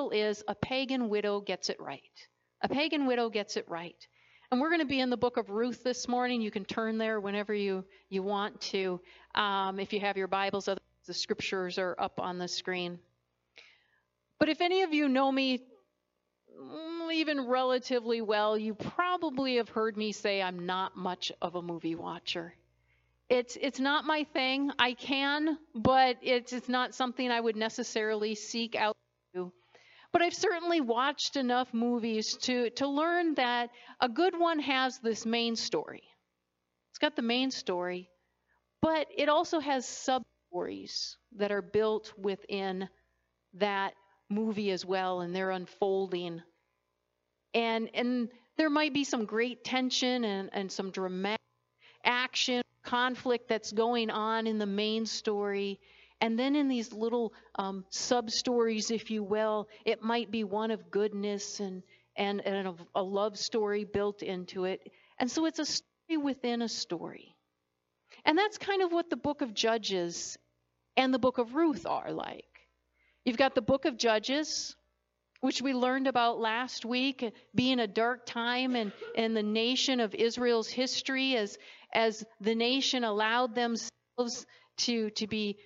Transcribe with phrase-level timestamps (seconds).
[0.00, 2.00] title is A Pagan Widow Gets It Right.
[2.62, 3.96] A Pagan Widow Gets It Right.
[4.50, 6.40] And we're going to be in the book of Ruth this morning.
[6.40, 8.98] You can turn there whenever you, you want to.
[9.34, 10.70] Um, if you have your Bibles,
[11.06, 12.98] the scriptures are up on the screen.
[14.38, 15.62] But if any of you know me
[16.58, 21.62] mm, even relatively well, you probably have heard me say I'm not much of a
[21.62, 22.54] movie watcher.
[23.28, 24.72] It's it's not my thing.
[24.78, 28.96] I can, but it's it's not something I would necessarily seek out.
[30.12, 35.24] But I've certainly watched enough movies to to learn that a good one has this
[35.24, 36.02] main story.
[36.90, 38.10] It's got the main story,
[38.82, 42.88] but it also has sub stories that are built within
[43.54, 43.94] that
[44.28, 46.42] movie as well and they're unfolding.
[47.54, 51.40] And and there might be some great tension and, and some dramatic
[52.04, 55.78] action conflict that's going on in the main story.
[56.20, 60.70] And then in these little um, sub stories, if you will, it might be one
[60.70, 61.82] of goodness and,
[62.16, 64.92] and, and a, a love story built into it.
[65.18, 67.34] And so it's a story within a story.
[68.24, 70.36] And that's kind of what the book of Judges
[70.96, 72.44] and the book of Ruth are like.
[73.24, 74.76] You've got the book of Judges,
[75.40, 80.14] which we learned about last week, being a dark time in, in the nation of
[80.14, 81.56] Israel's history as,
[81.94, 84.46] as the nation allowed themselves
[84.78, 85.56] to, to be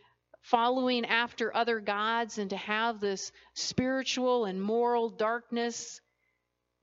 [0.44, 6.00] following after other gods and to have this spiritual and moral darkness.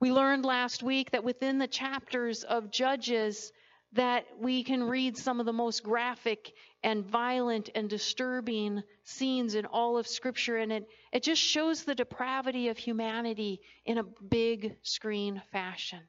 [0.00, 3.52] We learned last week that within the chapters of Judges,
[3.92, 9.66] that we can read some of the most graphic and violent and disturbing scenes in
[9.66, 14.76] all of Scripture, and it, it just shows the depravity of humanity in a big
[14.82, 16.00] screen fashion.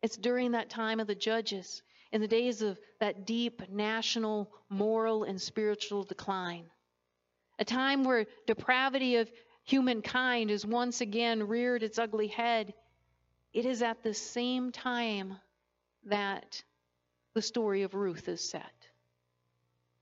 [0.00, 5.24] It's during that time of the judges, in the days of that deep national moral
[5.24, 6.64] and spiritual decline.
[7.58, 9.30] A time where depravity of
[9.64, 12.74] humankind is once again reared its ugly head.
[13.52, 15.36] It is at the same time
[16.04, 16.62] that
[17.34, 18.88] the story of Ruth is set.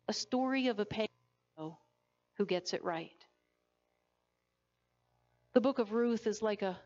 [0.08, 1.08] A story of a pagan
[2.36, 3.24] who gets it right.
[5.52, 6.78] The book of Ruth is like a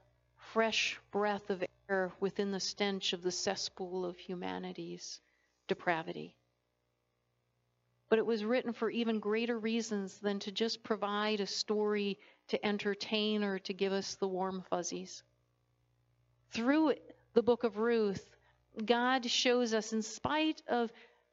[0.55, 5.21] fresh breath of air within the stench of the cesspool of humanity's
[5.67, 6.37] depravity.
[8.09, 12.65] But it was written for even greater reasons than to just provide a story to
[12.65, 15.25] entertain or to give us the warm fuzzies.
[16.53, 16.95] Through
[17.33, 18.25] the book of Ruth,
[18.85, 20.93] God shows us, in spite of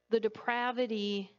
[0.09, 1.31] the depravity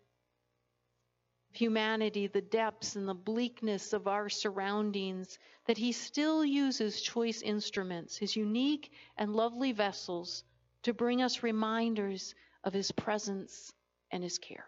[1.53, 8.17] humanity, the depths and the bleakness of our surroundings, that He still uses choice instruments,
[8.17, 10.45] His unique and lovely vessels,
[10.83, 13.73] to bring us reminders of His presence
[14.11, 14.67] and His care.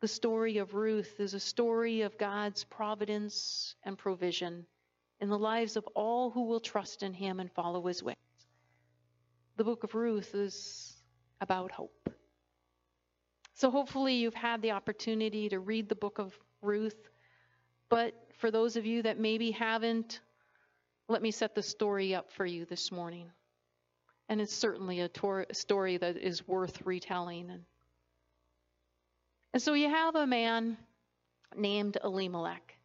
[0.00, 4.66] The story of Ruth is a story of God's providence and provision
[5.20, 8.16] in the lives of all who will trust in Him and follow His ways
[9.56, 10.96] the book of Ruth is
[11.40, 12.11] about hope.
[13.62, 17.08] So hopefully you've had the opportunity to read the book of Ruth.
[17.88, 20.18] But for those of you that maybe haven't,
[21.08, 23.30] let me set the story up for you this morning.
[24.28, 27.62] And it's certainly a tor- story that is worth retelling.
[29.52, 30.76] And, so you have a man
[31.54, 32.76] named Elimelech.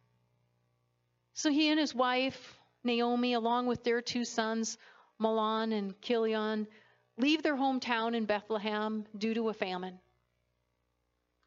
[1.34, 4.78] So he and his wife, Naomi, along with their two sons,
[5.20, 6.68] Mahlon and Chilion
[7.16, 9.98] leave their hometown in Bethlehem due to a famine.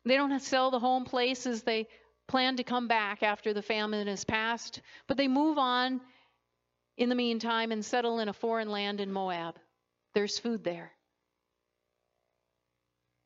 [0.06, 1.88] They don't sell the home place as they
[2.28, 6.02] plan to come back after the famine has passed, but they move on
[6.98, 9.56] in the meantime and settle in a foreign land in Moab.
[10.14, 10.92] There's food there.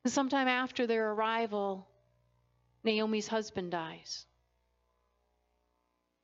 [0.07, 1.87] Sometime after their arrival,
[2.83, 4.25] Naomi's husband dies.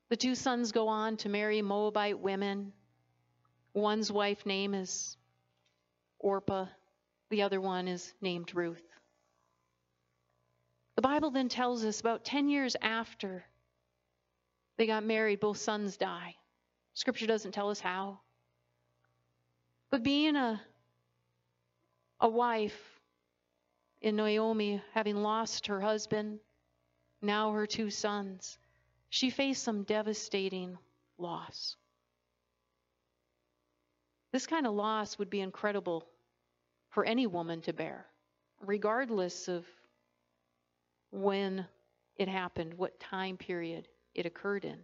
[0.10, 2.74] The two sons go on to marry Moabite women.
[3.74, 5.18] One's wife name is
[6.20, 6.68] Orpah,
[7.30, 8.91] the other one is named Ruth.
[10.96, 13.46] The Bible then tells us about 10 years after
[14.78, 16.36] they got married, both sons die.
[16.94, 18.20] Scripture doesn't tell us how.
[19.90, 20.62] But being a,
[22.20, 23.00] a wife
[24.02, 26.40] in Naomi, having lost her husband,
[27.22, 28.58] now her two sons,
[29.10, 30.78] she faced some devastating
[31.18, 31.76] loss.
[34.32, 36.08] This kind of loss would be incredible
[36.90, 38.06] for any woman to bear,
[38.62, 39.66] regardless of
[41.12, 41.66] when
[42.16, 44.80] it happened, what time period it occurred in.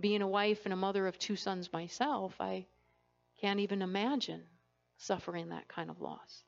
[0.00, 2.66] Being a wife and a mother of two sons myself, I
[3.40, 4.42] can't even imagine
[4.96, 6.44] suffering that kind of loss.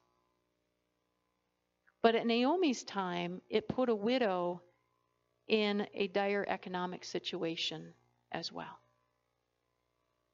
[2.03, 4.61] But at Naomi's time, it put a widow
[5.49, 7.95] in a dire economic situation
[8.33, 8.79] as well.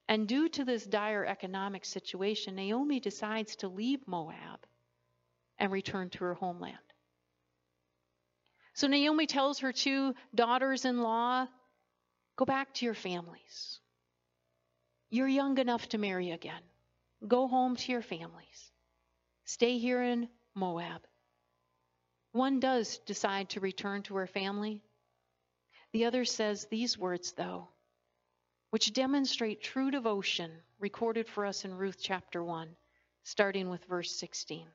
[0.09, 4.67] And due to this dire economic situation, Naomi decides to leave Moab
[5.59, 6.79] and return to her homeland.
[8.75, 11.47] So Naomi tells her two daughters in law
[12.37, 13.81] go back to your families.
[15.11, 16.63] You're young enough to marry again.
[17.27, 18.71] Go home to your families.
[19.45, 21.03] Stay here in Moab.
[22.33, 24.83] One does decide to return to her family.
[25.93, 27.69] The other says these words, though,
[28.71, 32.77] which demonstrate true devotion recorded for us in Ruth chapter 1,
[33.25, 34.69] starting with verse 16.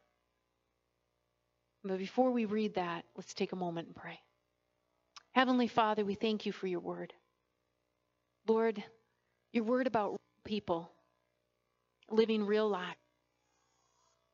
[1.85, 4.19] But before we read that, let's take a moment and pray.
[5.33, 7.13] Heavenly Father, we thank you for your word.
[8.47, 8.83] Lord,
[9.51, 10.91] your word about people
[12.09, 12.95] living real life.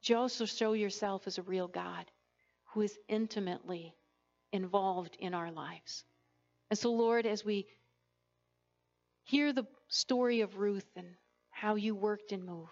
[0.04, 2.06] You also show yourself as a real God
[2.68, 3.94] who is intimately
[4.54, 6.06] involved in our lives.
[6.70, 7.68] And so, Lord, as we
[9.24, 11.08] hear the story of Ruth and
[11.50, 12.72] how you worked and moved,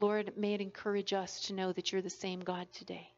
[0.00, 3.13] Lord, may it encourage us to know that you're the same God today.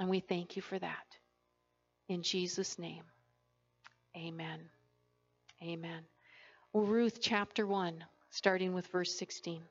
[0.00, 1.16] And we thank you for that.
[2.08, 3.04] In Jesus' name,
[4.16, 4.58] amen.
[5.62, 6.02] Amen.
[6.72, 9.60] Well, Ruth chapter 1, starting with verse 16.
[9.60, 9.62] It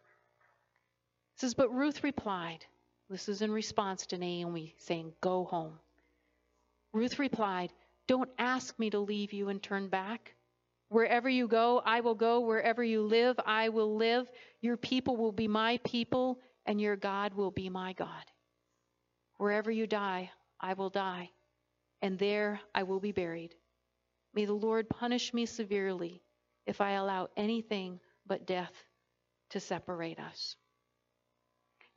[1.35, 2.63] says, But Ruth replied,
[3.09, 5.79] this is in response to Naomi saying, Go home.
[6.93, 7.73] Ruth replied,
[8.07, 10.35] Don't ask me to leave you and turn back.
[10.89, 12.39] Wherever you go, I will go.
[12.41, 14.29] Wherever you live, I will live.
[14.61, 18.25] Your people will be my people, and your God will be my God.
[19.39, 21.31] Wherever you die, I will die,
[22.01, 23.55] and there I will be buried.
[24.33, 26.21] May the Lord punish me severely
[26.65, 28.73] if I allow anything but death
[29.51, 30.57] to separate us.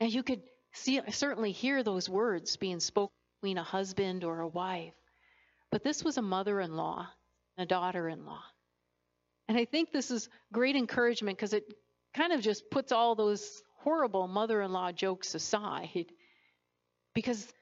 [0.01, 0.43] Now, you could
[0.73, 4.95] see, certainly hear those words being spoken between a husband or a wife,
[5.73, 7.09] but this was a mother in law,
[7.57, 8.45] and a daughter in law.
[9.49, 11.65] And I think this is great encouragement because it
[12.15, 16.07] kind of just puts all those horrible mother in law jokes aside.
[17.15, 17.53] Because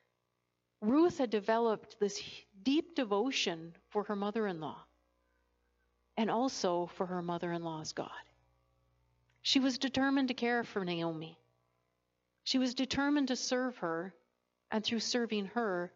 [0.80, 2.22] Ruth had developed this
[2.62, 4.78] deep devotion for her mother in law
[6.16, 8.10] and also for her mother in law's God.
[9.42, 11.38] She was determined to care for Naomi.
[12.44, 14.14] She was determined to serve her,
[14.70, 15.92] and through serving her,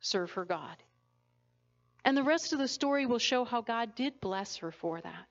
[0.00, 0.76] serve her God.
[2.04, 5.26] And the rest of the story will show how God did bless her for that.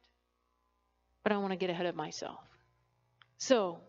[1.24, 2.44] But I want to get ahead of myself.
[3.38, 3.80] So,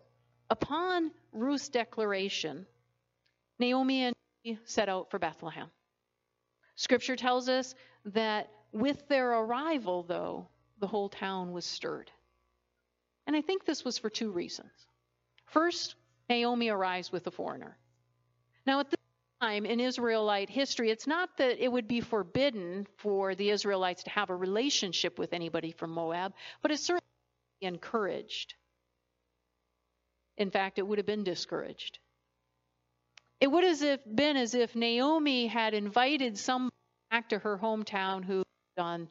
[0.48, 2.66] upon Ruth's declaration,
[3.58, 5.70] Naomi and she set out for Bethlehem.
[6.74, 7.74] Scripture tells us
[8.06, 10.48] that with their arrival, though,
[10.78, 12.10] the whole town was stirred.
[13.26, 14.70] And I think this was for two reasons.
[15.46, 15.94] First,
[16.28, 17.76] Naomi arrives with a foreigner.
[18.66, 19.00] Now, at this
[19.40, 24.10] time in Israelite history, it's not that it would be forbidden for the Israelites to
[24.10, 27.02] have a relationship with anybody from Moab, but it's certainly
[27.60, 28.54] encouraged.
[30.36, 31.98] In fact, it would have been discouraged.
[33.40, 36.70] It would have been as if Naomi had invited some
[37.10, 38.44] back to her hometown who was
[38.78, 39.08] on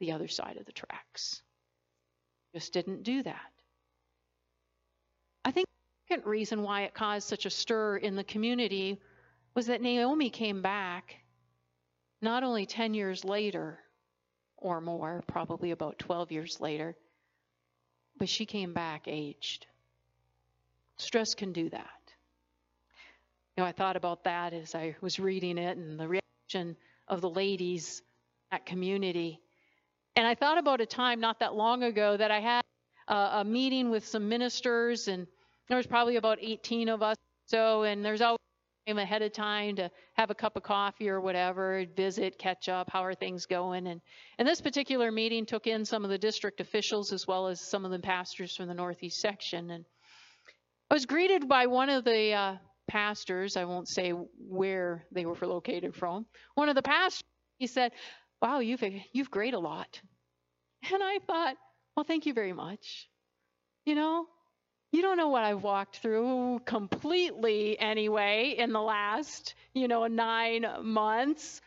[0.00, 1.42] the other side of the tracks.
[2.54, 3.52] Just didn't do that.
[5.44, 9.00] I think the second reason why it caused such a stir in the community
[9.54, 11.16] was that Naomi came back
[12.20, 13.78] not only 10 years later
[14.56, 16.96] or more, probably about 12 years later,
[18.18, 19.66] but she came back aged.
[20.98, 21.99] Stress can do that.
[23.60, 27.28] Know, I thought about that as I was reading it and the reaction of the
[27.28, 28.00] ladies
[28.50, 29.38] at community.
[30.16, 32.62] And I thought about a time not that long ago that I had
[33.06, 35.26] a, a meeting with some ministers and
[35.68, 37.16] there was probably about 18 of us
[37.48, 38.38] so and there's always
[38.86, 42.88] time ahead of time to have a cup of coffee or whatever visit catch up
[42.90, 44.00] how are things going and
[44.38, 47.84] and this particular meeting took in some of the district officials as well as some
[47.84, 49.84] of the pastors from the northeast section and
[50.90, 52.56] i was greeted by one of the uh,
[52.90, 57.22] pastors i won't say where they were located from one of the pastors
[57.58, 57.92] he said
[58.42, 58.82] wow you've
[59.12, 60.00] you've grayed a lot
[60.92, 61.54] and i thought
[61.96, 63.08] well thank you very much
[63.84, 64.26] you know
[64.92, 70.66] you don't know what I've walked through completely anyway in the last, you know, nine
[70.82, 71.60] months.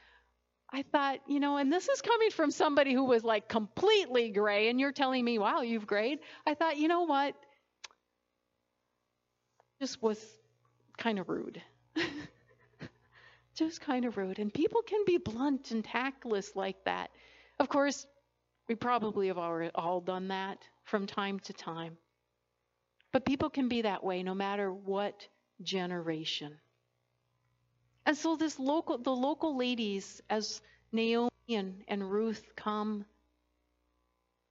[0.71, 4.69] I thought, you know, and this is coming from somebody who was like completely gray,
[4.69, 6.19] and you're telling me, wow, you've grayed.
[6.45, 7.35] I thought, you know what?
[9.79, 10.19] Just was
[10.97, 11.62] kind of rude.
[13.55, 14.39] Just kind of rude.
[14.39, 17.12] And people can be blunt and tactless like that.
[17.59, 18.05] Of course,
[18.67, 21.97] we probably have all done that from time to time.
[23.12, 25.27] But people can be that way no matter what
[25.62, 26.57] generation.
[28.05, 33.05] And so this local the local ladies as Naomi and, and Ruth come,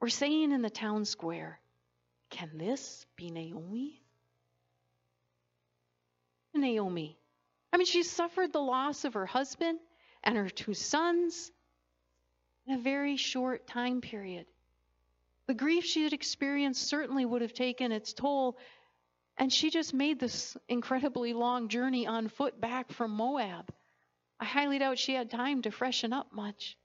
[0.00, 1.60] we're saying in the town square,
[2.30, 4.01] can this be Naomi?
[6.60, 7.18] Naomi.
[7.72, 9.78] I mean, she suffered the loss of her husband
[10.22, 11.50] and her two sons
[12.66, 14.46] in a very short time period.
[15.46, 18.58] The grief she had experienced certainly would have taken its toll,
[19.36, 23.72] and she just made this incredibly long journey on foot back from Moab.
[24.38, 26.76] I highly doubt she had time to freshen up much.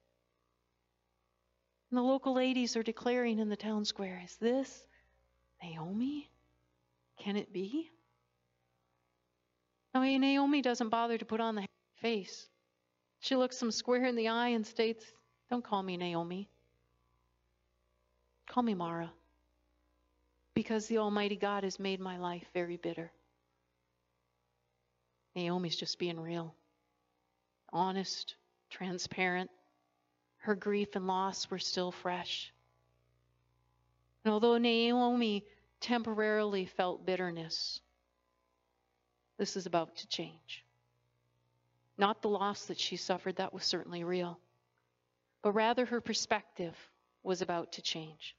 [1.90, 4.86] And the local ladies are declaring in the town square, Is this
[5.62, 6.30] Naomi?
[7.20, 7.90] Can it be?
[10.00, 11.66] Naomi doesn't bother to put on the
[12.02, 12.48] face.
[13.20, 15.06] She looks them square in the eye and states,
[15.50, 16.50] Don't call me Naomi.
[18.48, 19.12] Call me Mara.
[20.54, 23.12] Because the Almighty God has made my life very bitter.
[25.36, 26.56] Naomi's just being real,
[27.72, 28.36] honest,
[28.72, 29.52] transparent.
[30.38, 32.52] Her grief and loss were still fresh.
[34.24, 35.46] And although Naomi
[35.80, 37.82] temporarily felt bitterness,
[39.38, 40.64] this is about to change.
[41.98, 44.40] Not the loss that she suffered, that was certainly real,
[45.42, 46.76] but rather her perspective
[47.24, 48.36] was about to change.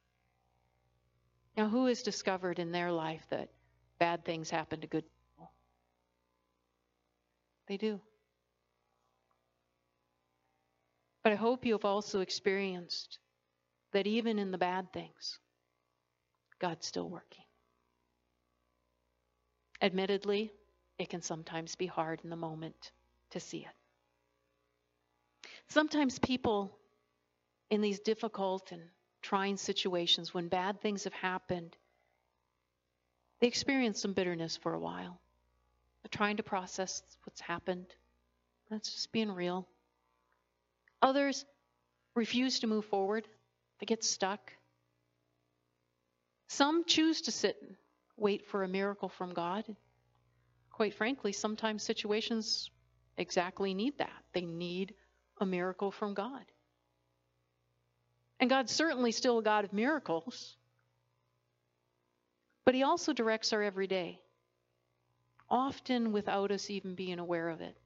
[1.56, 3.48] Now, who has discovered in their life that
[3.98, 5.50] bad things happen to good people?
[7.66, 8.00] They do.
[11.24, 13.18] But I hope you have also experienced
[13.92, 15.38] that even in the bad things,
[16.60, 17.44] God's still working.
[19.82, 20.52] Admittedly,
[20.98, 22.92] it can sometimes be hard in the moment
[23.30, 23.66] to see it.
[25.68, 26.76] Sometimes people
[27.70, 28.82] in these difficult and
[29.22, 31.76] trying situations, when bad things have happened,
[33.40, 35.20] they experience some bitterness for a while.
[36.02, 37.86] They're trying to process what's happened.
[38.70, 39.66] That's just being real.
[41.02, 41.44] Others
[42.14, 43.28] refuse to move forward,
[43.78, 44.52] they get stuck.
[46.48, 47.76] Some choose to sit and
[48.16, 49.64] wait for a miracle from God
[50.78, 52.70] quite frankly, sometimes situations
[53.16, 54.22] exactly need that.
[54.32, 54.94] They need
[55.40, 56.44] a miracle from God.
[58.38, 60.56] And God's certainly still a God of miracles,
[62.64, 64.20] but He also directs our everyday,
[65.50, 67.76] often without us even being aware of it.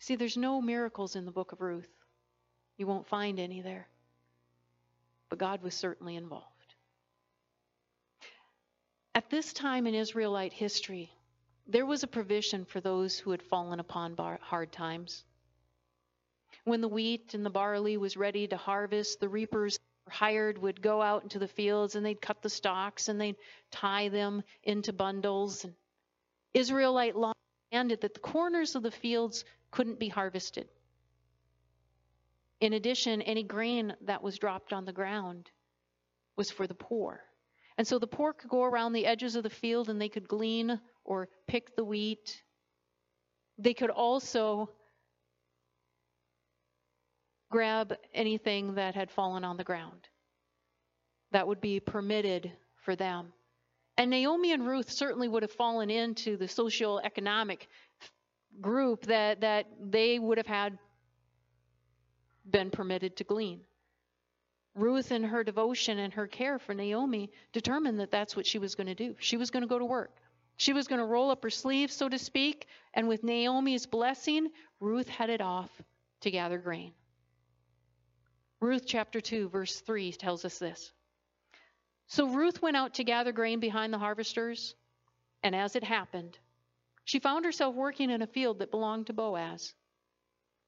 [0.00, 1.88] See, there's no miracles in the book of Ruth.
[2.78, 3.86] You won't find any there.
[5.28, 6.55] But God was certainly involved.
[9.16, 11.10] At this time in Israelite history,
[11.66, 15.24] there was a provision for those who had fallen upon bar- hard times.
[16.64, 21.00] When the wheat and the barley was ready to harvest, the reapers hired would go
[21.00, 23.38] out into the fields and they'd cut the stalks and they'd
[23.70, 25.64] tie them into bundles.
[25.64, 25.74] And
[26.52, 27.32] Israelite law
[27.70, 30.68] demanded that the corners of the fields couldn't be harvested.
[32.60, 35.50] In addition, any grain that was dropped on the ground
[36.36, 37.24] was for the poor.
[37.78, 40.28] And so the poor could go around the edges of the field and they could
[40.28, 42.42] glean or pick the wheat.
[43.58, 44.70] They could also
[47.50, 50.08] grab anything that had fallen on the ground.
[51.32, 52.52] That would be permitted
[52.84, 53.32] for them.
[53.98, 57.68] And Naomi and Ruth certainly would have fallen into the socio-economic
[58.60, 60.78] group that, that they would have had
[62.48, 63.60] been permitted to glean.
[64.76, 68.74] Ruth, in her devotion and her care for Naomi, determined that that's what she was
[68.74, 69.16] going to do.
[69.18, 70.14] She was going to go to work.
[70.58, 74.50] She was going to roll up her sleeves, so to speak, and with Naomi's blessing,
[74.78, 75.70] Ruth headed off
[76.20, 76.92] to gather grain.
[78.60, 80.92] Ruth chapter 2, verse 3 tells us this.
[82.08, 84.74] So Ruth went out to gather grain behind the harvesters,
[85.42, 86.38] and as it happened,
[87.04, 89.74] she found herself working in a field that belonged to Boaz,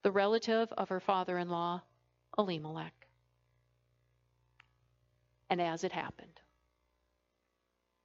[0.01, 1.81] the relative of her father in law,
[2.37, 2.98] Elimelech
[5.49, 6.39] and as it happened.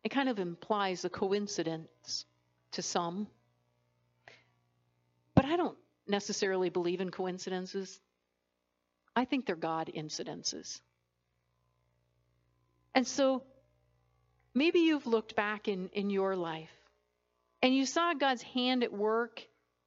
[0.03, 2.27] It kind of implies a coincidence
[2.73, 3.27] to some.
[5.35, 8.01] But I don't necessarily believe in coincidences.
[9.17, 10.81] I think they're God incidences.
[12.95, 13.43] And so
[14.55, 16.71] maybe you've looked back in, in your life
[17.63, 19.43] and you saw God's hand at work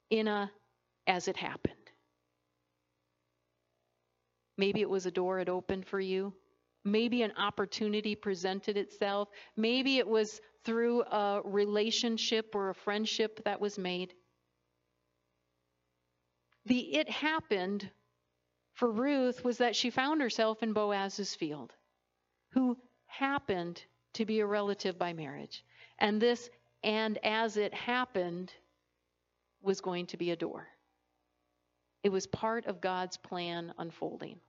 [0.10, 0.52] in a
[1.06, 1.76] as it happened.
[4.58, 6.34] Maybe it was a door it opened for you.
[6.92, 9.30] Maybe an opportunity presented itself.
[9.56, 14.14] Maybe it was through a relationship or a friendship that was made.
[16.66, 17.90] The it happened
[18.74, 21.74] for Ruth was that she found herself in Boaz's field,
[22.52, 25.64] who happened to be a relative by marriage.
[26.00, 26.50] And this,
[26.84, 28.54] and as it happened,
[29.62, 30.68] was going to be a door.
[32.04, 34.40] It was part of God's plan unfolding.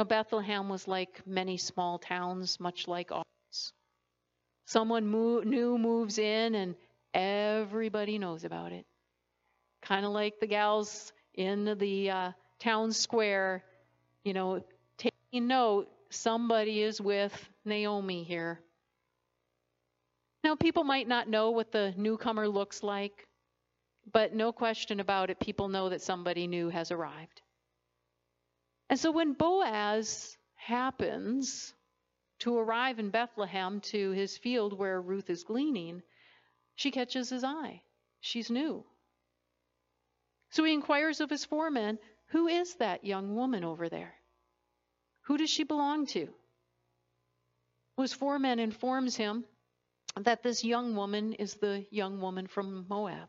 [0.00, 3.72] Now, Bethlehem was like many small towns, much like ours.
[4.64, 6.74] Someone new moves in and
[7.12, 8.86] everybody knows about it.
[9.82, 13.62] Kind of like the gals in the uh, town square,
[14.24, 14.64] you know,
[14.96, 17.34] taking note somebody is with
[17.66, 18.58] Naomi here.
[20.42, 23.28] Now, people might not know what the newcomer looks like,
[24.10, 27.42] but no question about it, people know that somebody new has arrived.
[28.90, 31.72] And so when Boaz happens
[32.40, 36.02] to arrive in Bethlehem to his field where Ruth is gleaning,
[36.74, 37.82] she catches his eye.
[38.20, 38.84] She's new.
[40.50, 44.14] So he inquires of his foreman, Who is that young woman over there?
[45.22, 46.28] Who does she belong to?
[47.96, 49.44] His foreman informs him
[50.16, 53.28] that this young woman is the young woman from Moab,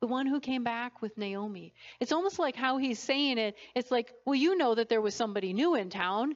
[0.00, 1.72] the one who came back with Naomi.
[2.00, 3.56] It's almost like how he's saying it.
[3.74, 6.34] It's like, well, you know that there was somebody new in town.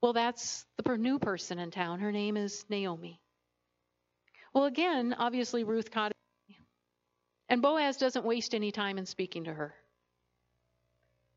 [0.00, 2.00] Well, that's the new person in town.
[2.00, 3.20] Her name is Naomi.
[4.54, 6.56] Well, again, obviously, Ruth caught it.
[7.48, 9.74] And Boaz doesn't waste any time in speaking to her.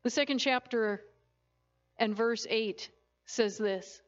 [0.02, 1.02] The second chapter
[1.98, 2.90] and verse 8
[3.26, 4.00] says this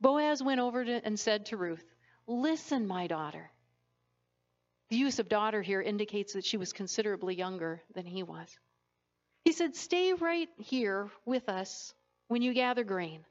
[0.00, 1.84] Boaz went over to, and said to Ruth,
[2.26, 3.50] Listen, my daughter.
[4.90, 8.58] The use of daughter here indicates that she was considerably younger than he was.
[9.44, 11.94] He said, Stay right here with us
[12.28, 13.24] when you gather grain.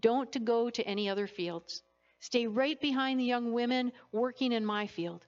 [0.00, 1.82] Don't go to any other fields.
[2.20, 5.26] Stay right behind the young women working in my field.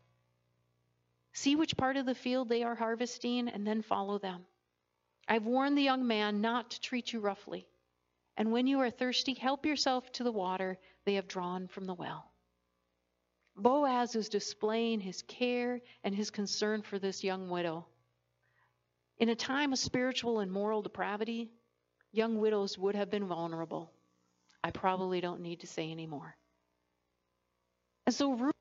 [1.32, 4.46] See which part of the field they are harvesting and then follow them.
[5.28, 7.66] I've warned the young man not to treat you roughly.
[8.36, 11.94] And when you are thirsty, help yourself to the water they have drawn from the
[11.94, 12.30] well.
[13.56, 17.86] Boaz is displaying his care and his concern for this young widow.
[19.18, 21.50] In a time of spiritual and moral depravity,
[22.12, 23.92] young widows would have been vulnerable.
[24.62, 26.36] I probably don't need to say any more.
[28.04, 28.52] And so, Ruth,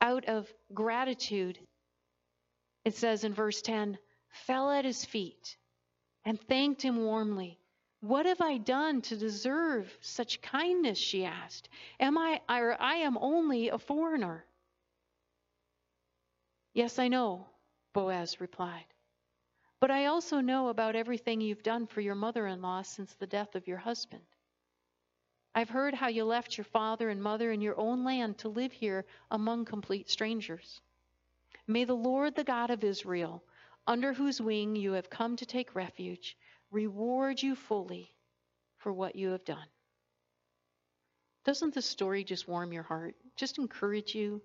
[0.00, 1.58] out of gratitude,
[2.84, 3.98] it says in verse 10,
[4.46, 5.56] fell at his feet
[6.24, 7.58] and thanked him warmly.
[8.02, 10.98] What have I done to deserve such kindness?
[10.98, 11.68] she asked.
[12.00, 14.44] Am I, or I am only a foreigner.
[16.74, 17.46] Yes, I know,
[17.92, 18.86] Boaz replied.
[19.78, 23.26] But I also know about everything you've done for your mother in law since the
[23.28, 24.24] death of your husband.
[25.54, 28.72] I've heard how you left your father and mother in your own land to live
[28.72, 30.80] here among complete strangers.
[31.68, 33.44] May the Lord, the God of Israel,
[33.86, 36.36] under whose wing you have come to take refuge,
[36.72, 38.10] reward you fully
[38.78, 39.66] for what you have done.
[41.44, 43.14] Doesn't the story just warm your heart?
[43.36, 44.40] Just encourage you?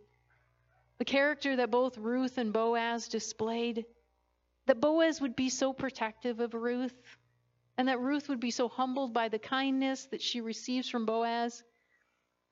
[0.98, 3.86] The character that both Ruth and Boaz displayed,
[4.66, 6.96] that Boaz would be so protective of Ruth,
[7.78, 11.64] and that Ruth would be so humbled by the kindness that she receives from Boaz.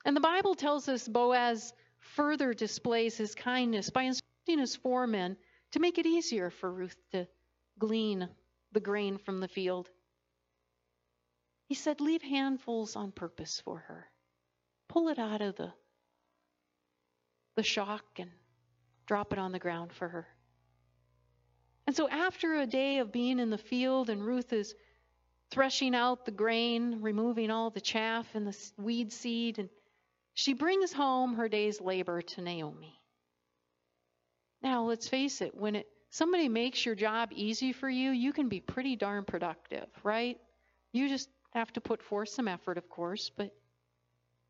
[0.06, 5.36] And the Bible tells us Boaz further displays his kindness by instructing his foremen
[5.72, 7.28] to make it easier for Ruth to
[7.80, 8.30] glean
[8.76, 9.90] the grain from the field.
[11.68, 14.06] He said, Leave handfuls on purpose for her.
[14.90, 15.74] Pull it out of the,
[17.56, 18.30] the shock and
[19.08, 20.28] drop it on the ground for her.
[21.88, 24.76] And so, after a day of being in the field, and Ruth is
[25.52, 29.70] threshing out the grain, removing all the chaff and the weed seed, and
[30.34, 33.00] she brings home her day's labor to Naomi.
[34.62, 38.48] Now, let's face it, when it somebody makes your job easy for you, you can
[38.48, 40.40] be pretty darn productive, right?
[40.94, 43.54] You just have to put forth some effort, of course, but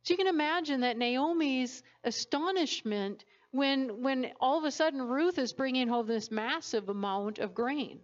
[0.04, 5.54] so you can imagine that Naomi's astonishment when when all of a sudden Ruth is
[5.54, 7.99] bringing home this massive amount of grain.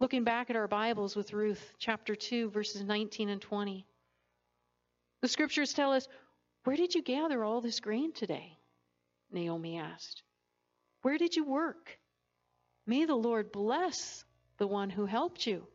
[0.00, 3.86] Looking back at our Bibles with Ruth chapter 2 verses 19 and 20.
[5.22, 6.06] The scriptures tell us,
[6.64, 8.58] "Where did you gather all this grain today?"
[9.30, 10.22] Naomi asked.
[11.02, 11.98] Where did you work?
[12.86, 14.24] May the Lord bless
[14.58, 15.66] the one who helped you.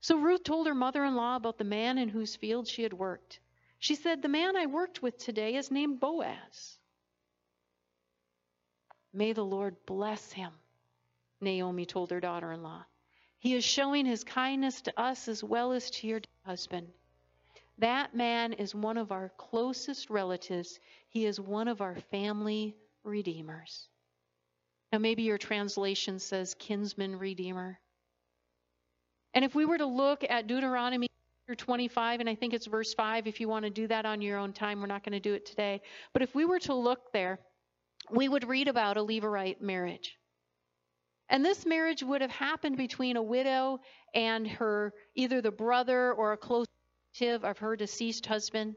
[0.00, 2.92] So Ruth told her mother in law about the man in whose field she had
[2.92, 3.40] worked.
[3.78, 6.78] She said, The man I worked with today is named Boaz.
[9.12, 10.52] May the Lord bless him,
[11.40, 12.84] Naomi told her daughter in law.
[13.38, 16.88] He is showing his kindness to us as well as to your husband.
[17.78, 20.80] That man is one of our closest relatives.
[21.08, 22.76] He is one of our family
[23.08, 23.88] redeemers.
[24.92, 27.78] Now, maybe your translation says kinsman redeemer.
[29.34, 31.08] And if we were to look at Deuteronomy
[31.56, 34.38] 25, and I think it's verse 5, if you want to do that on your
[34.38, 35.80] own time, we're not going to do it today.
[36.12, 37.38] But if we were to look there,
[38.10, 40.16] we would read about a Levirate marriage.
[41.28, 43.80] And this marriage would have happened between a widow
[44.14, 46.66] and her, either the brother or a close
[47.20, 48.76] relative of her deceased husband.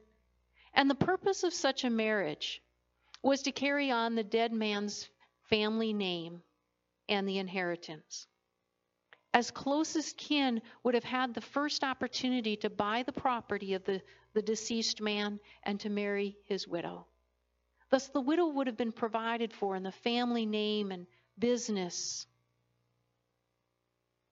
[0.74, 2.62] And the purpose of such a marriage
[3.24, 5.10] was to carry on the dead man's
[5.50, 6.42] family name
[7.10, 8.28] and the inheritance.
[9.34, 14.02] As closest kin would have had the first opportunity to buy the property of the,
[14.34, 17.06] the deceased man and to marry his widow.
[17.90, 21.06] Thus, the widow would have been provided for, and the family name and
[21.38, 22.26] business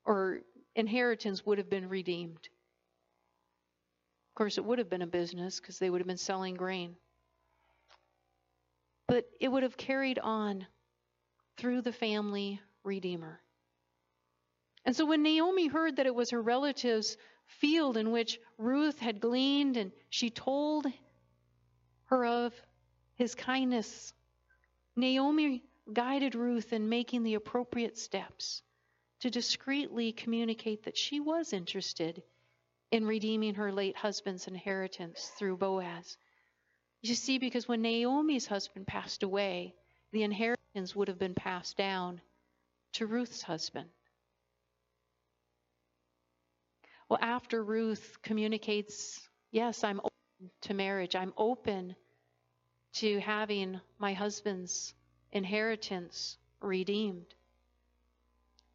[0.05, 0.39] or
[0.75, 2.49] inheritance would have been redeemed.
[4.29, 6.95] Of course, it would have been a business because they would have been selling grain.
[9.09, 10.67] But it would have carried on
[11.57, 13.41] through the family redeemer.
[14.85, 17.17] And so when Naomi heard that it was her relative's
[17.47, 20.85] field in which Ruth had gleaned, and she told
[22.05, 22.53] her of
[23.15, 24.13] his kindness,
[24.95, 28.61] Naomi guided Ruth in making the appropriate steps
[29.21, 32.21] to discreetly communicate that she was interested
[32.91, 36.17] in redeeming her late husband's inheritance through Boaz.
[37.01, 39.73] You see, because when Naomi's husband passed away,
[40.11, 42.19] the inheritance would have been passed down
[42.93, 43.89] to Ruth's husband.
[47.07, 51.95] Well, after Ruth communicates, yes, I'm open to marriage, I'm open
[52.93, 54.93] to having my husband's
[55.31, 57.33] inheritance redeemed.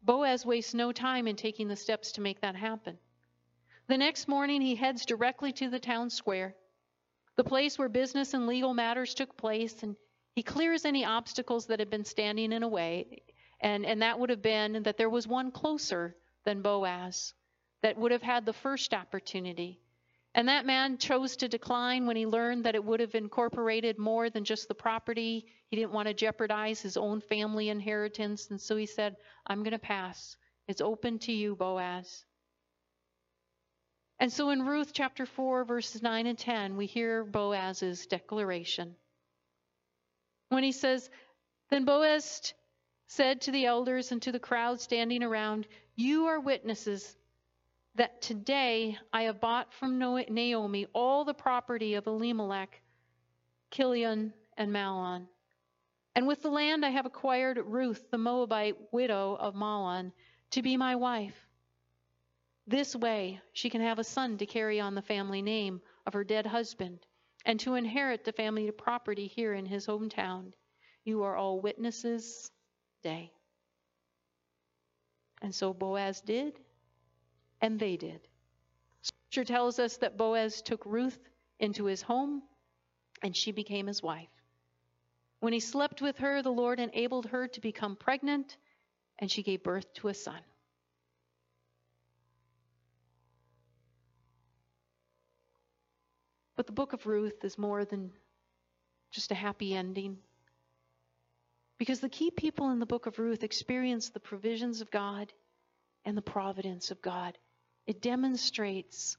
[0.01, 2.97] Boaz wastes no time in taking the steps to make that happen.
[3.87, 6.55] The next morning, he heads directly to the town square,
[7.35, 9.95] the place where business and legal matters took place, and
[10.35, 13.23] he clears any obstacles that had been standing in a way.
[13.61, 17.33] And, and that would have been that there was one closer than Boaz
[17.81, 19.79] that would have had the first opportunity.
[20.33, 24.29] And that man chose to decline when he learned that it would have incorporated more
[24.29, 25.45] than just the property.
[25.69, 28.49] He didn't want to jeopardize his own family inheritance.
[28.49, 29.15] And so he said,
[29.47, 30.35] I'm going to pass.
[30.67, 32.25] It's open to you, Boaz.
[34.19, 38.95] And so in Ruth chapter 4, verses 9 and 10, we hear Boaz's declaration.
[40.49, 41.09] When he says,
[41.69, 42.53] Then Boaz
[43.07, 47.15] said to the elders and to the crowd standing around, You are witnesses
[47.95, 52.81] that today I have bought from Naomi all the property of Elimelech,
[53.71, 55.27] Kilion, and Mahlon.
[56.15, 60.13] And with the land I have acquired Ruth, the Moabite widow of Mahlon,
[60.51, 61.44] to be my wife.
[62.67, 66.23] This way she can have a son to carry on the family name of her
[66.23, 67.05] dead husband
[67.45, 70.51] and to inherit the family property here in his hometown.
[71.03, 72.51] You are all witnesses
[73.03, 73.31] day.
[75.41, 76.59] And so Boaz did,
[77.61, 78.27] and they did.
[79.01, 81.19] Scripture tells us that Boaz took Ruth
[81.59, 82.41] into his home,
[83.21, 84.29] and she became his wife.
[85.39, 88.57] When he slept with her, the Lord enabled her to become pregnant,
[89.19, 90.41] and she gave birth to a son.
[96.55, 98.11] But the book of Ruth is more than
[99.11, 100.17] just a happy ending.
[101.77, 105.33] Because the key people in the book of Ruth experience the provisions of God
[106.05, 107.37] and the providence of God.
[107.87, 109.17] It demonstrates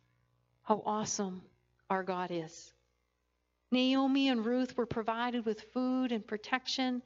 [0.63, 1.43] how awesome
[1.91, 2.73] our God is.
[3.71, 7.03] Naomi and Ruth were provided with food and protection.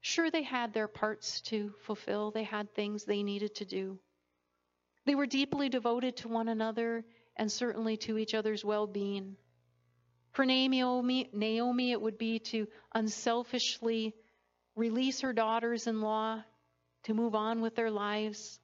[0.00, 3.98] Sure, they had their parts to fulfill, they had things they needed to do.
[5.04, 7.04] They were deeply devoted to one another
[7.36, 9.36] and certainly to each other's well being.
[10.32, 14.14] For Naomi, Naomi, it would be to unselfishly
[14.76, 16.42] release her daughters in law
[17.04, 18.60] to move on with their lives.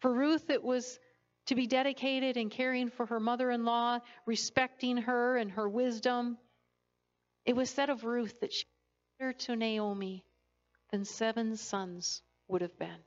[0.00, 0.98] For Ruth, it was
[1.46, 6.38] to be dedicated in caring for her mother in law, respecting her and her wisdom.
[7.44, 10.24] It was said of Ruth that she was better to Naomi
[10.90, 13.02] than seven sons would have been.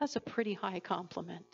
[0.00, 1.46] That's a pretty high compliment.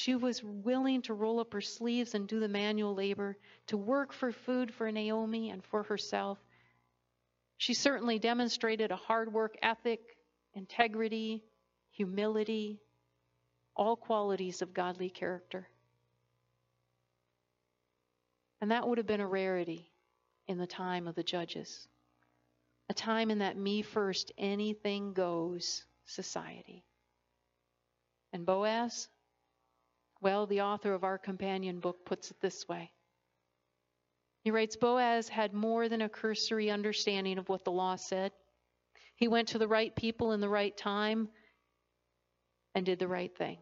[0.00, 3.36] She was willing to roll up her sleeves and do the manual labor,
[3.66, 6.38] to work for food for Naomi and for herself.
[7.58, 10.00] She certainly demonstrated a hard work ethic,
[10.54, 11.44] integrity,
[11.90, 12.80] humility,
[13.76, 15.68] all qualities of godly character.
[18.62, 19.92] And that would have been a rarity
[20.48, 21.86] in the time of the judges,
[22.88, 26.86] a time in that me first, anything goes society.
[28.32, 29.06] And Boaz,
[30.20, 32.90] well, the author of our companion book puts it this way.
[34.42, 38.32] He writes Boaz had more than a cursory understanding of what the law said.
[39.16, 41.28] He went to the right people in the right time
[42.74, 43.58] and did the right thing.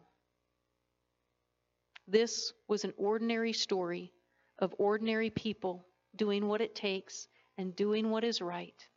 [2.07, 4.11] This was an ordinary story
[4.57, 8.87] of ordinary people doing what it takes and doing what is right.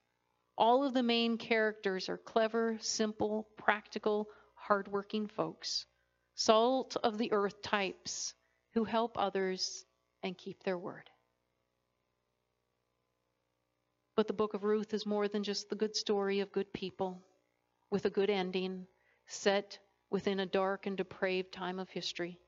[0.57, 5.87] All of the main characters are clever, simple, practical, hardworking folks,
[6.35, 8.35] salt of the earth types
[8.75, 9.85] who help others
[10.23, 11.11] and keep their word.
[14.15, 17.23] But the book of Ruth is more than just the good story of good people
[17.91, 18.87] with a good ending
[19.27, 19.79] set
[20.11, 22.39] within a dark and depraved time of history.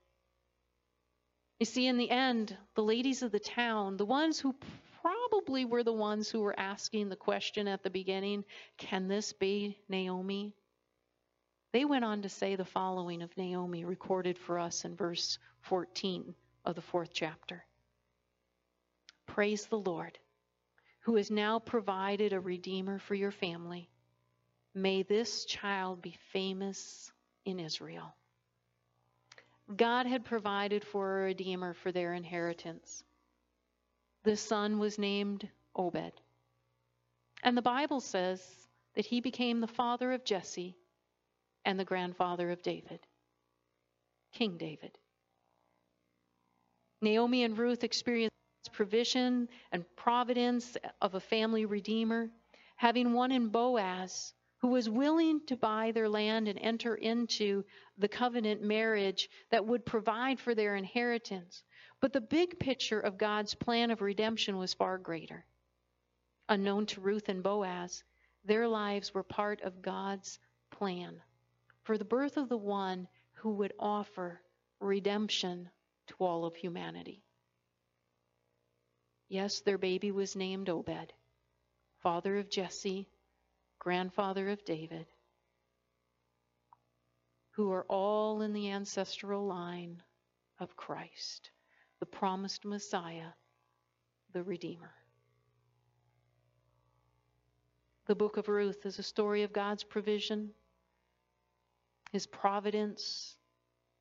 [1.58, 4.54] You see, in the end, the ladies of the town, the ones who
[5.00, 8.44] probably were the ones who were asking the question at the beginning
[8.76, 10.54] can this be Naomi?
[11.74, 16.32] They went on to say the following of Naomi, recorded for us in verse 14
[16.64, 17.64] of the fourth chapter
[19.26, 20.16] Praise the Lord,
[21.00, 23.90] who has now provided a redeemer for your family.
[24.72, 27.10] May this child be famous
[27.44, 28.14] in Israel.
[29.74, 33.02] God had provided for a redeemer for their inheritance.
[34.22, 36.12] The son was named Obed.
[37.42, 38.40] And the Bible says
[38.94, 40.76] that he became the father of Jesse
[41.64, 43.00] and the grandfather of David,
[44.32, 44.98] King David.
[47.00, 48.32] Naomi and Ruth experienced
[48.72, 52.30] provision and providence of a family redeemer,
[52.76, 57.62] having one in Boaz who was willing to buy their land and enter into
[57.98, 61.62] the covenant marriage that would provide for their inheritance.
[62.00, 65.44] But the big picture of God's plan of redemption was far greater.
[66.48, 68.02] Unknown to Ruth and Boaz,
[68.44, 70.38] their lives were part of God's
[70.70, 71.20] plan
[71.84, 74.40] for the birth of the one who would offer
[74.80, 75.68] redemption
[76.06, 77.22] to all of humanity.
[79.28, 81.12] Yes, their baby was named Obed,
[82.02, 83.08] father of Jesse,
[83.78, 85.06] grandfather of David,
[87.52, 90.02] who are all in the ancestral line
[90.58, 91.50] of Christ,
[92.00, 93.32] the promised Messiah,
[94.32, 94.92] the Redeemer.
[98.06, 100.50] The book of Ruth is a story of God's provision,
[102.14, 103.34] his providence,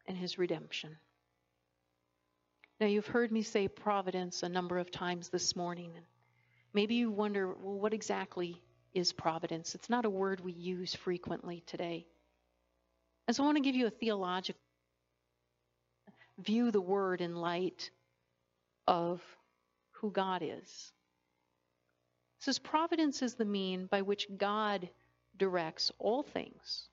[0.06, 0.96] and his redemption.
[2.80, 5.94] Now, you've heard me say providence a number of times this morning.
[5.96, 6.06] And
[6.76, 8.62] maybe you wonder, well, what exactly
[8.94, 9.74] is providence?
[9.74, 12.06] It's not a word we use frequently today.
[13.28, 14.62] And so I want to give you a theological
[16.38, 17.90] view the word in light
[18.86, 19.24] of
[19.94, 20.92] who God is.
[22.38, 24.88] It says providence is the mean by which God
[25.36, 26.90] directs all things,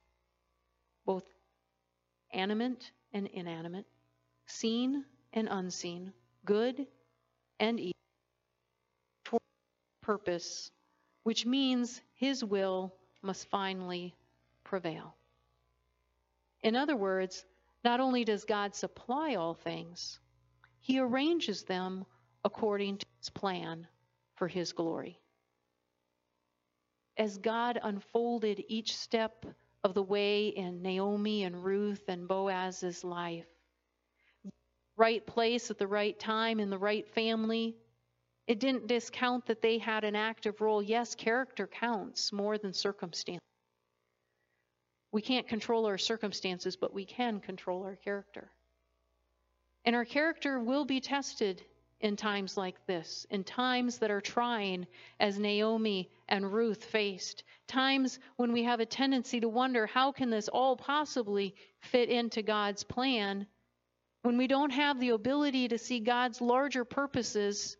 [1.11, 1.25] both
[2.33, 3.87] animate and inanimate,
[4.47, 6.13] seen and unseen,
[6.45, 6.87] good
[7.59, 7.93] and evil,
[9.25, 9.41] for
[10.03, 10.71] purpose,
[11.25, 14.15] which means his will must finally
[14.63, 15.17] prevail.
[16.63, 17.45] In other words,
[17.83, 20.21] not only does God supply all things,
[20.79, 22.05] he arranges them
[22.45, 23.85] according to his plan
[24.37, 25.19] for his glory.
[27.17, 29.45] As God unfolded each step
[29.83, 33.47] of the way in Naomi and Ruth and Boaz's life,
[34.97, 37.77] right place at the right time in the right family.
[38.47, 40.83] It didn't discount that they had an active role.
[40.83, 43.41] Yes, character counts more than circumstance.
[45.13, 48.51] We can't control our circumstances, but we can control our character.
[49.85, 51.63] And our character will be tested
[52.01, 54.87] in times like this, in times that are trying,
[55.19, 60.31] as Naomi and Ruth faced, times when we have a tendency to wonder how can
[60.31, 63.47] this all possibly fit into God's plan?
[64.23, 67.77] when we don't have the ability to see God's larger purposes,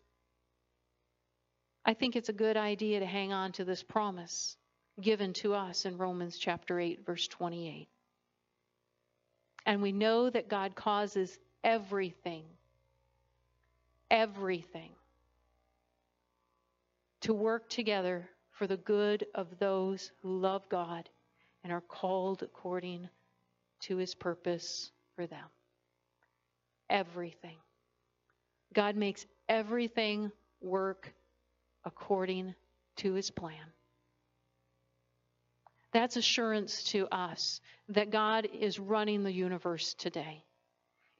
[1.85, 4.57] I think it's a good idea to hang on to this promise
[4.99, 7.87] given to us in Romans chapter 8, verse 28.
[9.65, 12.43] And we know that God causes everything,
[14.11, 14.91] everything,
[17.21, 21.09] to work together for the good of those who love God
[21.63, 23.09] and are called according
[23.79, 25.47] to his purpose for them
[26.91, 27.55] everything.
[28.73, 31.13] God makes everything work
[31.85, 32.53] according
[32.97, 33.55] to his plan.
[35.93, 40.43] That's assurance to us that God is running the universe today.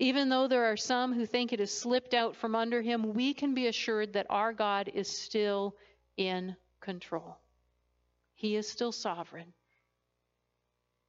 [0.02, 3.34] Even though there are some who think it has slipped out from under him, we
[3.34, 5.78] can be assured that our God is still
[6.18, 7.38] in control.
[8.34, 9.54] He is still sovereign.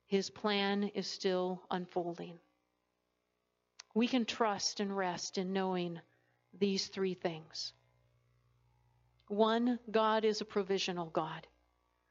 [0.07, 2.39] His plan is still unfolding
[3.95, 6.01] we can trust and rest in knowing
[6.59, 7.73] these three things.
[9.29, 11.47] One, God is a provisional God,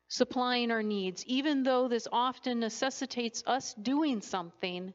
[0.07, 1.25] supplying our needs.
[1.25, 4.93] Even though this often necessitates us doing something,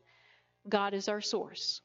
[0.68, 1.81] God is our source.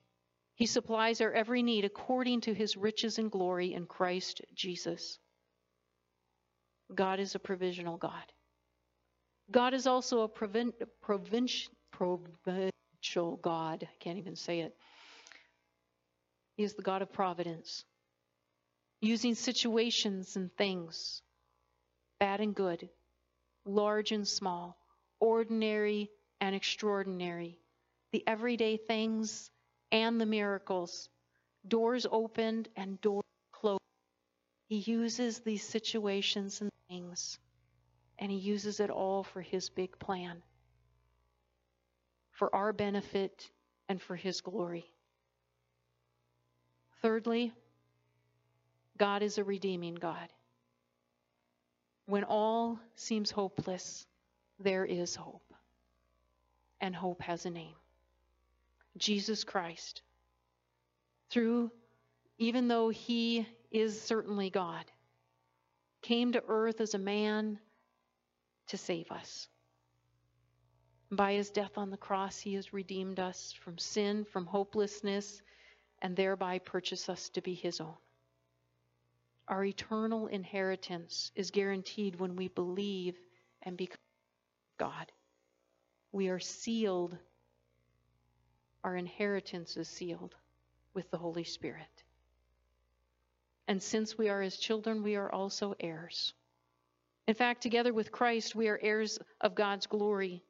[0.55, 5.17] He supplies our every need according to his riches and glory in Christ Jesus.
[6.93, 8.31] God is a provisional God.
[9.49, 11.47] God is also a provin- provin-
[11.91, 13.87] provincial God.
[13.89, 14.75] I can't even say it.
[16.57, 17.85] He is the God of providence,
[19.01, 21.21] using situations and things,
[22.19, 22.89] bad and good,
[23.65, 24.77] large and small,
[25.19, 27.57] ordinary and extraordinary,
[28.11, 29.49] the everyday things
[29.91, 31.09] and the miracles,
[31.67, 33.79] doors opened and doors closed.
[34.67, 37.39] He uses these situations and things,
[38.19, 40.41] and He uses it all for His big plan,
[42.31, 43.49] for our benefit
[43.87, 44.85] and for His glory.
[47.01, 47.51] Thirdly,
[48.97, 50.29] God is a redeeming God.
[52.05, 54.05] When all seems hopeless,
[54.59, 55.41] there is hope.
[56.79, 57.75] And hope has a name
[58.97, 60.01] Jesus Christ.
[61.29, 61.71] Through,
[62.37, 64.85] even though he is certainly God,
[66.01, 67.59] came to earth as a man
[68.67, 69.47] to save us.
[71.11, 75.41] By his death on the cross, he has redeemed us from sin, from hopelessness,
[76.01, 77.95] and thereby purchased us to be his own.
[79.47, 83.17] Our eternal inheritance is guaranteed when we believe
[83.63, 83.97] and become
[84.77, 85.11] God.
[86.13, 87.17] We are sealed,
[88.83, 90.35] our inheritance is sealed
[90.93, 92.03] with the Holy Spirit.
[93.67, 96.33] And since we are his children, we are also heirs.
[97.27, 100.43] In fact, together with Christ, we are heirs of God's glory.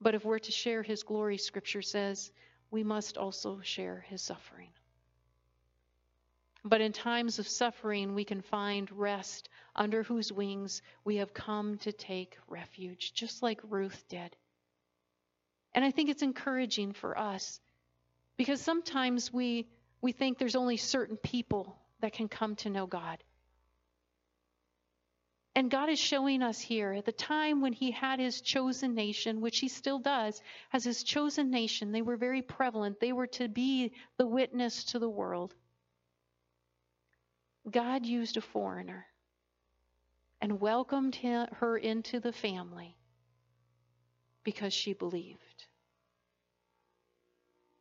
[0.00, 2.30] But if we're to share his glory, Scripture says,
[2.70, 4.70] we must also share his suffering.
[6.64, 11.78] But in times of suffering, we can find rest under whose wings we have come
[11.78, 14.36] to take refuge, just like Ruth did.
[15.74, 17.60] And I think it's encouraging for us
[18.36, 19.68] because sometimes we,
[20.00, 23.22] we think there's only certain people that can come to know God.
[25.54, 29.40] And God is showing us here at the time when He had His chosen nation,
[29.40, 30.40] which He still does,
[30.72, 33.00] as His chosen nation, they were very prevalent.
[33.00, 35.54] They were to be the witness to the world.
[37.70, 39.06] God used a foreigner
[40.40, 42.96] and welcomed him, her into the family
[44.44, 45.66] because she believed.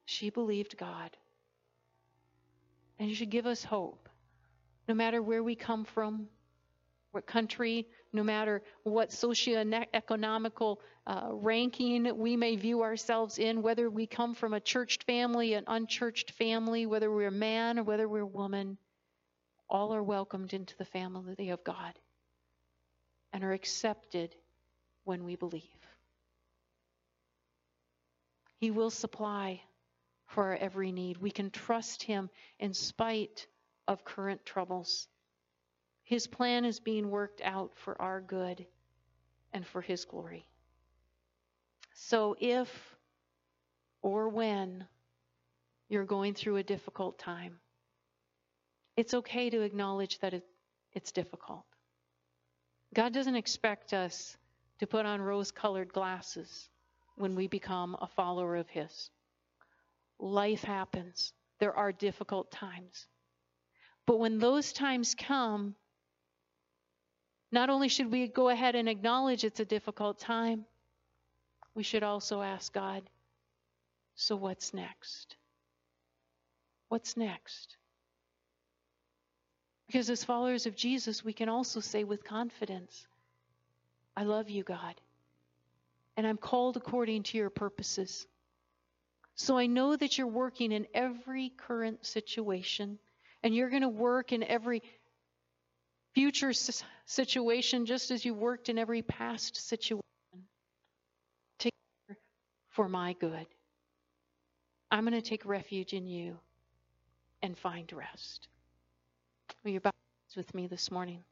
[0.06, 1.16] She believed God.
[3.00, 4.10] And you should give us hope,
[4.88, 6.28] no matter where we come from,
[7.12, 14.06] what country, no matter what socioeconomical uh, ranking we may view ourselves in, whether we
[14.06, 18.22] come from a churched family, an unchurched family, whether we're a man or whether we're
[18.22, 18.78] a woman,
[19.70, 21.98] all are welcomed into the family of God
[23.34, 24.36] and are accepted
[25.04, 25.81] when we believe.
[28.62, 29.60] He will supply
[30.28, 31.18] for our every need.
[31.18, 33.48] We can trust Him in spite
[33.88, 35.08] of current troubles.
[36.04, 38.68] His plan is being worked out for our good
[39.52, 40.46] and for His glory.
[41.96, 42.70] So if
[44.04, 44.86] or when
[45.90, 47.58] you're going through a difficult time,
[48.96, 50.46] it's okay to acknowledge that it,
[50.94, 51.66] it's difficult.
[52.94, 54.38] God doesn't expect us
[54.78, 56.70] to put on rose colored glasses
[57.22, 59.10] when we become a follower of His.
[60.20, 63.08] Life happens, there are difficult times.
[64.06, 65.76] But when those times come,
[67.52, 70.66] not only should we go ahead and acknowledge it's a difficult time,
[71.76, 73.04] we should also ask God,
[74.16, 75.36] so what's next?
[76.90, 77.78] What's next?
[79.88, 83.08] Because as followers of Jesus, we can also say with confidence,
[84.16, 84.96] I love you, God,
[86.18, 88.28] and I'm called according to your purposes.
[89.36, 93.00] So I know that you're working in every current situation,
[93.44, 94.84] and you're going to work in every
[96.14, 96.52] future
[97.06, 100.02] situation just as you worked in every past situation
[101.58, 102.20] together
[102.70, 103.48] for my good.
[104.92, 106.38] I'm going to take refuge in you
[107.42, 108.48] and find rest.
[109.64, 109.92] Will you bow
[110.36, 111.24] with me this morning?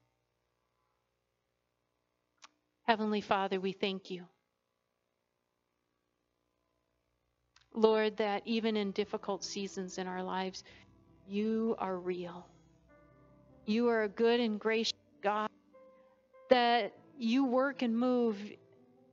[2.84, 4.26] Heavenly Father, we thank you.
[7.74, 10.63] Lord, that even in difficult seasons in our lives,
[11.28, 12.45] you are real.
[13.65, 15.49] You are a good and gracious God,
[16.49, 18.38] that you work and move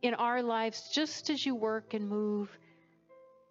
[0.03, 2.51] in our lives just as you work and move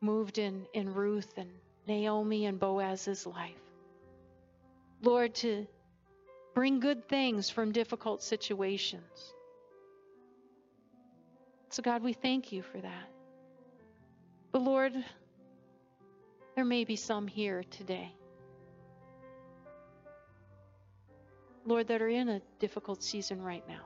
[0.02, 1.50] moved in, in Ruth and
[1.88, 3.54] Naomi and Boaz's life.
[5.02, 5.68] Lord, to
[6.54, 9.34] bring good things from difficult situations.
[11.70, 13.15] So, God, we thank you for that.
[14.56, 14.94] But, Lord,
[16.56, 18.16] there may be some here today
[21.66, 23.82] Lord, that are in a difficult season right now.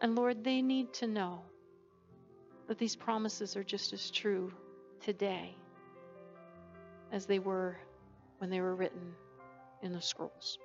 [0.00, 1.40] And Lord, they need to know
[2.68, 4.52] that these promises are just as true
[5.00, 5.56] today
[7.10, 7.76] as they were
[8.38, 9.16] when they were written
[9.82, 10.56] in the scrolls.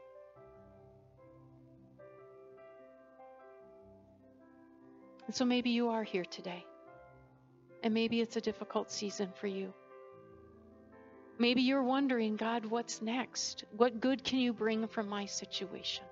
[5.25, 6.63] And so maybe you are here today.
[7.85, 9.71] And maybe it's a difficult season for you.
[11.37, 13.63] Maybe you're wondering, God, what's next?
[13.77, 16.03] What good can you bring from my situation?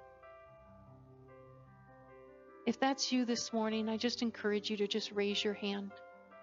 [2.67, 5.91] If that's you this morning, I just encourage you to just raise your hand.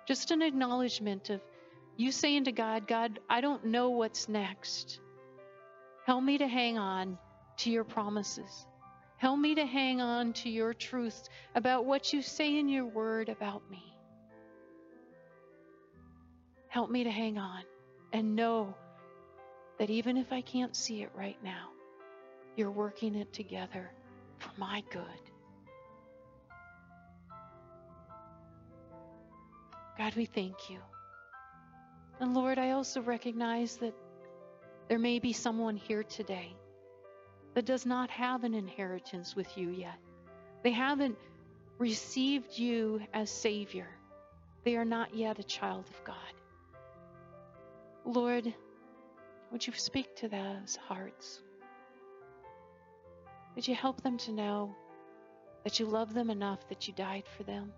[0.05, 1.41] Just an acknowledgement of
[1.97, 4.99] you saying to God, God, I don't know what's next.
[6.07, 7.17] Help me to hang on
[7.59, 8.67] to your promises.
[9.17, 13.29] Help me to hang on to your truth about what you say in your word
[13.29, 13.90] about me.
[16.71, 17.63] Help me to hang on
[18.13, 18.75] and know
[19.79, 21.69] that even if I can't see it right now,
[22.57, 23.91] you're working it together
[24.39, 25.03] for my good.
[29.99, 30.79] God, we thank you.
[32.21, 33.95] And Lord, I also recognize that
[34.89, 36.55] there may be someone here today
[37.55, 39.99] that does not have an inheritance with you yet.
[40.63, 41.19] They haven't
[41.79, 43.89] received you as Savior.
[44.65, 46.40] They are not yet a child of God.
[48.05, 48.53] Lord,
[49.53, 51.41] would you speak to those hearts?
[53.55, 54.75] Would you help them to know
[55.65, 57.73] that you love them enough that you died for them?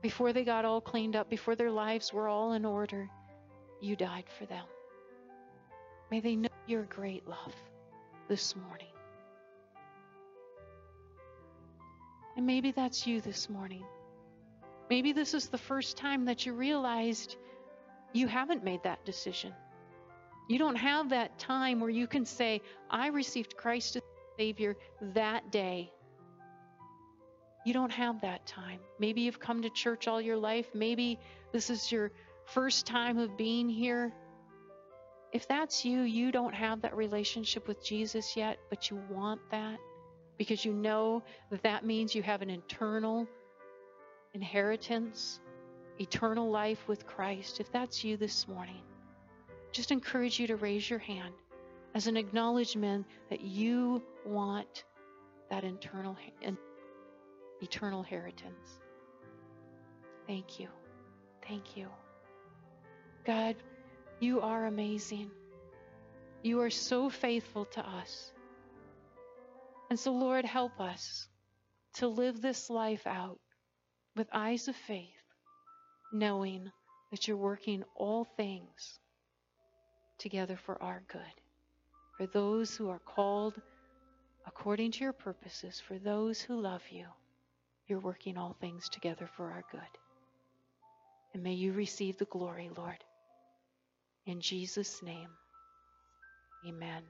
[0.00, 3.08] Before they got all cleaned up, before their lives were all in order,
[3.80, 4.64] you died for them.
[6.10, 7.54] May they know your great love
[8.28, 8.88] this morning.
[12.36, 13.84] And maybe that's you this morning.
[14.88, 17.36] Maybe this is the first time that you realized
[18.12, 19.54] you haven't made that decision.
[20.48, 22.60] You don't have that time where you can say,
[22.90, 24.02] I received Christ as
[24.38, 24.76] Savior
[25.14, 25.92] that day.
[27.64, 28.80] You don't have that time.
[28.98, 30.66] Maybe you've come to church all your life.
[30.74, 31.18] Maybe
[31.52, 32.10] this is your
[32.46, 34.12] first time of being here.
[35.32, 39.78] If that's you, you don't have that relationship with Jesus yet, but you want that
[40.36, 43.28] because you know that that means you have an eternal
[44.34, 45.40] inheritance
[46.00, 48.82] eternal life with Christ, if that's you this morning,
[49.72, 51.34] just encourage you to raise your hand
[51.94, 54.84] as an acknowledgement that you want
[55.50, 56.16] that internal
[57.60, 58.80] eternal inheritance.
[60.26, 60.68] Thank you.
[61.46, 61.88] Thank you.
[63.24, 63.56] God,
[64.20, 65.30] you are amazing.
[66.42, 68.32] You are so faithful to us.
[69.90, 71.28] And so, Lord, help us
[71.94, 73.38] to live this life out
[74.16, 75.21] with eyes of faith
[76.12, 76.70] knowing
[77.10, 78.98] that you're working all things
[80.18, 81.20] together for our good.
[82.16, 83.60] For those who are called
[84.46, 87.06] according to your purposes, for those who love you,
[87.86, 89.80] you're working all things together for our good.
[91.34, 93.02] And may you receive the glory, Lord.
[94.26, 95.28] In Jesus' name,
[96.66, 97.02] amen.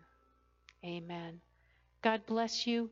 [0.84, 1.40] Amen.
[2.02, 2.90] God bless you.